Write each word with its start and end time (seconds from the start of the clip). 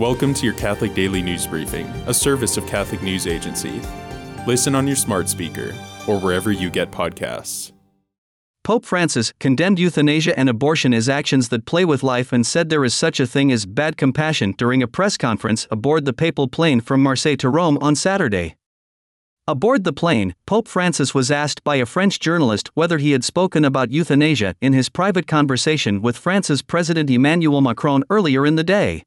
Welcome 0.00 0.32
to 0.32 0.46
your 0.46 0.54
Catholic 0.54 0.94
Daily 0.94 1.20
News 1.20 1.46
Briefing, 1.46 1.84
a 2.06 2.14
service 2.14 2.56
of 2.56 2.66
Catholic 2.66 3.02
News 3.02 3.26
Agency. 3.26 3.82
Listen 4.46 4.74
on 4.74 4.86
your 4.86 4.96
smart 4.96 5.28
speaker 5.28 5.74
or 6.08 6.18
wherever 6.18 6.50
you 6.50 6.70
get 6.70 6.90
podcasts. 6.90 7.72
Pope 8.64 8.86
Francis 8.86 9.34
condemned 9.40 9.78
euthanasia 9.78 10.38
and 10.38 10.48
abortion 10.48 10.94
as 10.94 11.10
actions 11.10 11.50
that 11.50 11.66
play 11.66 11.84
with 11.84 12.02
life 12.02 12.32
and 12.32 12.46
said 12.46 12.70
there 12.70 12.82
is 12.82 12.94
such 12.94 13.20
a 13.20 13.26
thing 13.26 13.52
as 13.52 13.66
bad 13.66 13.98
compassion 13.98 14.54
during 14.56 14.82
a 14.82 14.88
press 14.88 15.18
conference 15.18 15.68
aboard 15.70 16.06
the 16.06 16.14
papal 16.14 16.48
plane 16.48 16.80
from 16.80 17.02
Marseille 17.02 17.36
to 17.36 17.50
Rome 17.50 17.76
on 17.82 17.94
Saturday. 17.94 18.56
Aboard 19.46 19.84
the 19.84 19.92
plane, 19.92 20.34
Pope 20.46 20.66
Francis 20.66 21.14
was 21.14 21.30
asked 21.30 21.62
by 21.62 21.76
a 21.76 21.84
French 21.84 22.18
journalist 22.20 22.70
whether 22.72 22.96
he 22.96 23.12
had 23.12 23.22
spoken 23.22 23.66
about 23.66 23.92
euthanasia 23.92 24.54
in 24.62 24.72
his 24.72 24.88
private 24.88 25.26
conversation 25.26 26.00
with 26.00 26.16
France's 26.16 26.62
President 26.62 27.10
Emmanuel 27.10 27.60
Macron 27.60 28.02
earlier 28.08 28.46
in 28.46 28.56
the 28.56 28.64
day. 28.64 29.02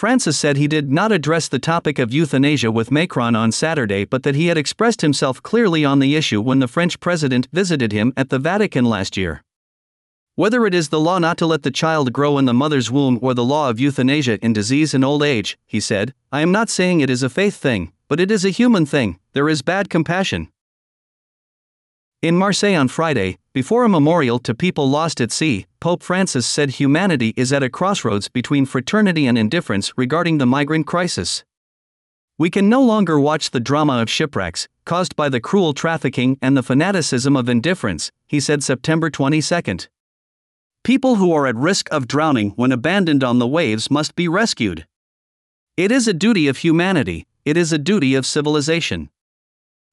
Francis 0.00 0.38
said 0.38 0.56
he 0.56 0.66
did 0.66 0.90
not 0.90 1.12
address 1.12 1.46
the 1.46 1.58
topic 1.58 1.98
of 1.98 2.10
euthanasia 2.10 2.72
with 2.72 2.90
Macron 2.90 3.36
on 3.36 3.52
Saturday 3.52 4.06
but 4.06 4.22
that 4.22 4.34
he 4.34 4.46
had 4.46 4.56
expressed 4.56 5.02
himself 5.02 5.42
clearly 5.42 5.84
on 5.84 5.98
the 5.98 6.16
issue 6.16 6.40
when 6.40 6.58
the 6.58 6.66
French 6.66 6.98
president 7.00 7.48
visited 7.52 7.92
him 7.92 8.10
at 8.16 8.30
the 8.30 8.38
Vatican 8.38 8.86
last 8.86 9.18
year. 9.18 9.44
Whether 10.36 10.64
it 10.64 10.72
is 10.72 10.88
the 10.88 10.98
law 10.98 11.18
not 11.18 11.36
to 11.36 11.44
let 11.44 11.64
the 11.64 11.70
child 11.70 12.14
grow 12.14 12.38
in 12.38 12.46
the 12.46 12.54
mother's 12.54 12.90
womb 12.90 13.18
or 13.20 13.34
the 13.34 13.44
law 13.44 13.68
of 13.68 13.78
euthanasia 13.78 14.38
in 14.42 14.54
disease 14.54 14.94
and 14.94 15.04
old 15.04 15.22
age, 15.22 15.58
he 15.66 15.80
said, 15.80 16.14
I 16.32 16.40
am 16.40 16.50
not 16.50 16.70
saying 16.70 17.02
it 17.02 17.10
is 17.10 17.22
a 17.22 17.28
faith 17.28 17.56
thing, 17.56 17.92
but 18.08 18.20
it 18.20 18.30
is 18.30 18.46
a 18.46 18.48
human 18.48 18.86
thing, 18.86 19.18
there 19.34 19.50
is 19.50 19.60
bad 19.60 19.90
compassion. 19.90 20.48
In 22.22 22.38
Marseille 22.38 22.74
on 22.74 22.88
Friday, 22.88 23.36
before 23.52 23.82
a 23.82 23.88
memorial 23.88 24.38
to 24.38 24.54
people 24.54 24.88
lost 24.88 25.20
at 25.20 25.32
sea, 25.32 25.66
Pope 25.80 26.04
Francis 26.04 26.46
said 26.46 26.70
humanity 26.70 27.34
is 27.36 27.52
at 27.52 27.64
a 27.64 27.68
crossroads 27.68 28.28
between 28.28 28.64
fraternity 28.64 29.26
and 29.26 29.36
indifference 29.36 29.92
regarding 29.96 30.38
the 30.38 30.46
migrant 30.46 30.86
crisis. 30.86 31.42
We 32.38 32.48
can 32.48 32.68
no 32.68 32.80
longer 32.80 33.18
watch 33.18 33.50
the 33.50 33.58
drama 33.58 34.00
of 34.00 34.08
shipwrecks, 34.08 34.68
caused 34.84 35.16
by 35.16 35.28
the 35.28 35.40
cruel 35.40 35.74
trafficking 35.74 36.38
and 36.40 36.56
the 36.56 36.62
fanaticism 36.62 37.36
of 37.36 37.48
indifference, 37.48 38.12
he 38.26 38.38
said 38.38 38.62
September 38.62 39.10
22. 39.10 39.88
People 40.84 41.16
who 41.16 41.32
are 41.32 41.46
at 41.46 41.56
risk 41.56 41.88
of 41.90 42.06
drowning 42.06 42.50
when 42.50 42.72
abandoned 42.72 43.24
on 43.24 43.40
the 43.40 43.48
waves 43.48 43.90
must 43.90 44.14
be 44.14 44.28
rescued. 44.28 44.86
It 45.76 45.90
is 45.90 46.06
a 46.06 46.14
duty 46.14 46.46
of 46.46 46.58
humanity, 46.58 47.26
it 47.44 47.56
is 47.56 47.72
a 47.72 47.78
duty 47.78 48.14
of 48.14 48.24
civilization. 48.24 49.10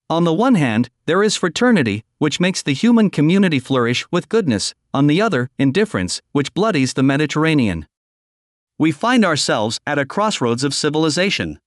On 0.10 0.24
the 0.24 0.34
one 0.34 0.56
hand, 0.56 0.90
there 1.06 1.22
is 1.22 1.36
fraternity, 1.36 2.06
which 2.18 2.40
makes 2.40 2.62
the 2.62 2.74
human 2.74 3.10
community 3.10 3.60
flourish 3.60 4.10
with 4.10 4.30
goodness, 4.30 4.74
on 4.94 5.08
the 5.08 5.22
other, 5.22 5.50
indifference, 5.60 6.22
which 6.32 6.54
bloodies 6.54 6.94
the 6.94 7.04
Mediterranean. 7.04 7.86
We 8.80 8.94
find 8.94 9.26
ourselves 9.26 9.82
at 9.86 10.00
a 10.00 10.06
crossroads 10.06 10.64
of 10.64 10.74
civilization. 10.74 11.60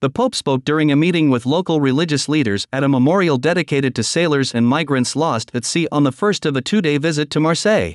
The 0.00 0.08
Pope 0.08 0.36
spoke 0.36 0.64
during 0.64 0.92
a 0.92 0.96
meeting 0.96 1.30
with 1.30 1.46
local 1.46 1.80
religious 1.80 2.28
leaders 2.28 2.68
at 2.72 2.84
a 2.84 2.88
memorial 2.88 3.38
dedicated 3.38 3.92
to 3.96 4.04
sailors 4.04 4.54
and 4.54 4.64
migrants 4.64 5.16
lost 5.16 5.50
at 5.52 5.64
sea 5.64 5.88
on 5.90 6.04
the 6.04 6.12
first 6.12 6.46
of 6.46 6.54
a 6.54 6.62
two 6.62 6.80
day 6.80 6.96
visit 6.96 7.28
to 7.30 7.40
Marseille. 7.40 7.94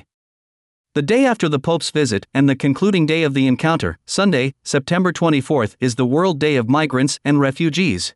The 0.92 1.00
day 1.00 1.24
after 1.24 1.48
the 1.48 1.58
Pope's 1.58 1.90
visit 1.90 2.26
and 2.34 2.50
the 2.50 2.54
concluding 2.54 3.06
day 3.06 3.22
of 3.22 3.32
the 3.32 3.46
encounter, 3.46 3.98
Sunday, 4.04 4.52
September 4.62 5.10
24th, 5.10 5.74
is 5.80 5.94
the 5.94 6.04
World 6.04 6.38
Day 6.38 6.56
of 6.56 6.68
Migrants 6.68 7.18
and 7.24 7.40
Refugees. 7.40 8.14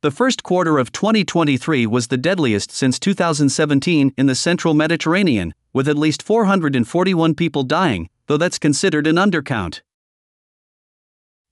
The 0.00 0.12
first 0.12 0.44
quarter 0.44 0.78
of 0.78 0.92
2023 0.92 1.84
was 1.84 2.06
the 2.06 2.16
deadliest 2.16 2.70
since 2.70 3.00
2017 3.00 4.14
in 4.16 4.26
the 4.26 4.34
central 4.36 4.72
Mediterranean, 4.72 5.54
with 5.72 5.88
at 5.88 5.98
least 5.98 6.22
441 6.22 7.34
people 7.34 7.64
dying, 7.64 8.08
though 8.28 8.36
that's 8.36 8.60
considered 8.60 9.08
an 9.08 9.16
undercount. 9.16 9.80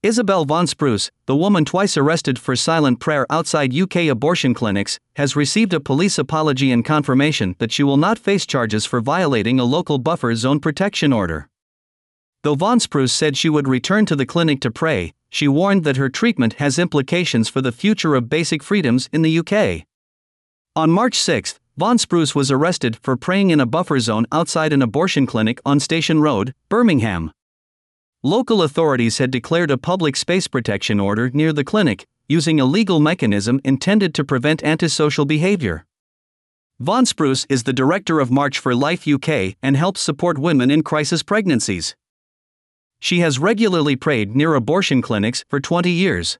Isabel 0.00 0.44
Vaughan-Spruce, 0.44 1.10
the 1.26 1.34
woman 1.34 1.64
twice 1.64 1.96
arrested 1.96 2.38
for 2.38 2.54
silent 2.54 3.00
prayer 3.00 3.26
outside 3.30 3.76
UK 3.76 4.06
abortion 4.06 4.54
clinics, 4.54 5.00
has 5.16 5.34
received 5.34 5.74
a 5.74 5.80
police 5.80 6.16
apology 6.16 6.70
and 6.70 6.84
confirmation 6.84 7.56
that 7.58 7.72
she 7.72 7.82
will 7.82 7.96
not 7.96 8.16
face 8.16 8.46
charges 8.46 8.86
for 8.86 9.00
violating 9.00 9.58
a 9.58 9.64
local 9.64 9.98
buffer 9.98 10.36
zone 10.36 10.60
protection 10.60 11.12
order. 11.12 11.48
Though 12.46 12.54
Vaughan-Spruce 12.54 13.12
said 13.12 13.36
she 13.36 13.48
would 13.48 13.66
return 13.66 14.06
to 14.06 14.14
the 14.14 14.24
clinic 14.24 14.60
to 14.60 14.70
pray, 14.70 15.12
she 15.28 15.48
warned 15.48 15.82
that 15.82 15.96
her 15.96 16.08
treatment 16.08 16.52
has 16.62 16.78
implications 16.78 17.48
for 17.48 17.60
the 17.60 17.72
future 17.72 18.14
of 18.14 18.28
basic 18.28 18.62
freedoms 18.62 19.08
in 19.12 19.22
the 19.22 19.40
UK. 19.40 19.84
On 20.76 20.88
March 20.88 21.16
6, 21.16 21.58
Vaughan-Spruce 21.76 22.36
was 22.36 22.52
arrested 22.52 22.98
for 23.02 23.16
praying 23.16 23.50
in 23.50 23.58
a 23.58 23.66
buffer 23.66 23.98
zone 23.98 24.26
outside 24.30 24.72
an 24.72 24.80
abortion 24.80 25.26
clinic 25.26 25.60
on 25.66 25.80
Station 25.80 26.20
Road, 26.20 26.54
Birmingham. 26.68 27.32
Local 28.22 28.62
authorities 28.62 29.18
had 29.18 29.32
declared 29.32 29.72
a 29.72 29.76
public 29.76 30.14
space 30.14 30.46
protection 30.46 31.00
order 31.00 31.30
near 31.30 31.52
the 31.52 31.64
clinic, 31.64 32.06
using 32.28 32.60
a 32.60 32.64
legal 32.64 33.00
mechanism 33.00 33.60
intended 33.64 34.14
to 34.14 34.24
prevent 34.24 34.62
antisocial 34.62 35.24
behavior. 35.24 35.84
Vaughan-Spruce 36.78 37.44
is 37.48 37.64
the 37.64 37.72
director 37.72 38.20
of 38.20 38.30
March 38.30 38.60
for 38.60 38.72
Life 38.72 39.08
UK 39.08 39.56
and 39.64 39.76
helps 39.76 40.00
support 40.00 40.38
women 40.38 40.70
in 40.70 40.84
crisis 40.84 41.24
pregnancies. 41.24 41.96
She 42.98 43.20
has 43.20 43.38
regularly 43.38 43.96
prayed 43.96 44.34
near 44.34 44.54
abortion 44.54 45.02
clinics 45.02 45.44
for 45.48 45.60
20 45.60 45.90
years. 45.90 46.38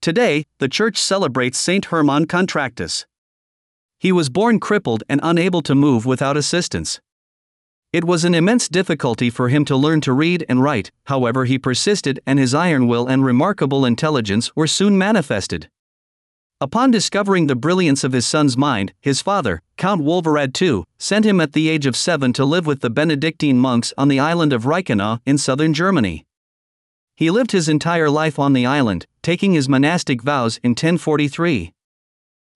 Today, 0.00 0.44
the 0.58 0.68
church 0.68 0.96
celebrates 0.96 1.58
Saint 1.58 1.86
Herman 1.86 2.26
Contractus. 2.26 3.06
He 3.98 4.12
was 4.12 4.28
born 4.30 4.60
crippled 4.60 5.02
and 5.08 5.20
unable 5.22 5.60
to 5.62 5.74
move 5.74 6.06
without 6.06 6.36
assistance. 6.36 7.00
It 7.92 8.04
was 8.04 8.24
an 8.24 8.34
immense 8.34 8.68
difficulty 8.68 9.30
for 9.30 9.48
him 9.48 9.64
to 9.64 9.76
learn 9.76 10.00
to 10.02 10.12
read 10.12 10.44
and 10.48 10.62
write, 10.62 10.90
however, 11.06 11.46
he 11.46 11.58
persisted, 11.58 12.20
and 12.26 12.38
his 12.38 12.54
iron 12.54 12.86
will 12.86 13.06
and 13.06 13.24
remarkable 13.24 13.84
intelligence 13.86 14.54
were 14.54 14.66
soon 14.66 14.98
manifested. 14.98 15.68
Upon 16.60 16.90
discovering 16.90 17.46
the 17.46 17.54
brilliance 17.54 18.02
of 18.02 18.10
his 18.10 18.26
son's 18.26 18.56
mind, 18.56 18.92
his 19.00 19.22
father, 19.22 19.62
Count 19.76 20.02
Wulverad 20.02 20.60
II, 20.60 20.82
sent 20.98 21.24
him 21.24 21.40
at 21.40 21.52
the 21.52 21.68
age 21.68 21.86
of 21.86 21.94
seven 21.96 22.32
to 22.32 22.44
live 22.44 22.66
with 22.66 22.80
the 22.80 22.90
Benedictine 22.90 23.60
monks 23.60 23.94
on 23.96 24.08
the 24.08 24.18
island 24.18 24.52
of 24.52 24.64
Reichenau 24.64 25.20
in 25.24 25.38
southern 25.38 25.72
Germany. 25.72 26.26
He 27.14 27.30
lived 27.30 27.52
his 27.52 27.68
entire 27.68 28.10
life 28.10 28.40
on 28.40 28.54
the 28.54 28.66
island, 28.66 29.06
taking 29.22 29.52
his 29.52 29.68
monastic 29.68 30.20
vows 30.20 30.58
in 30.64 30.70
1043. 30.70 31.72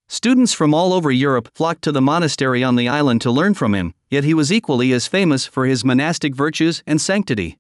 Students 0.09 0.53
from 0.53 0.75
all 0.75 0.93
over 0.93 1.13
Europe 1.13 1.49
flocked 1.55 1.83
to 1.83 1.93
the 1.93 2.03
monastery 2.03 2.65
on 2.65 2.75
the 2.75 2.89
island 2.89 3.21
to 3.21 3.31
learn 3.31 3.55
from 3.55 3.73
him, 3.73 3.95
yet 4.11 4.25
he 4.25 4.35
was 4.35 4.53
equally 4.53 4.93
as 4.93 5.07
famous 5.07 5.47
for 5.47 5.65
his 5.65 5.85
monastic 5.85 6.35
virtues 6.35 6.83
and 6.89 7.01
sanctity. 7.01 7.57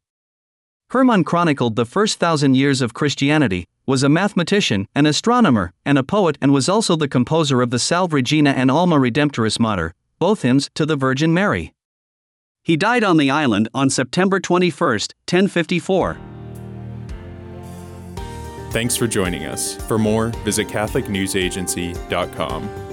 Hermann 0.90 1.22
chronicled 1.22 1.76
the 1.76 1.86
first 1.86 2.18
thousand 2.18 2.56
years 2.56 2.82
of 2.82 2.94
Christianity, 2.94 3.68
was 3.86 4.02
a 4.02 4.08
mathematician, 4.08 4.88
an 4.94 5.06
astronomer, 5.06 5.72
and 5.84 5.98
a 5.98 6.02
poet, 6.02 6.38
and 6.40 6.52
was 6.52 6.68
also 6.68 6.96
the 6.96 7.08
composer 7.08 7.62
of 7.62 7.70
the 7.70 7.78
Salve 7.78 8.12
Regina 8.12 8.50
and 8.50 8.70
Alma 8.70 8.96
Redemptoris 8.96 9.58
Mater, 9.58 9.94
both 10.18 10.42
hymns 10.42 10.70
to 10.74 10.84
the 10.86 10.96
Virgin 10.96 11.34
Mary. 11.34 11.74
He 12.62 12.76
died 12.76 13.02
on 13.02 13.16
the 13.16 13.30
island 13.30 13.68
on 13.74 13.90
September 13.90 14.38
21, 14.38 14.70
1054. 14.78 16.16
Thanks 18.70 18.96
for 18.96 19.06
joining 19.06 19.44
us. 19.44 19.74
For 19.86 19.98
more, 19.98 20.28
visit 20.44 20.68
CatholicNewsAgency.com. 20.68 22.91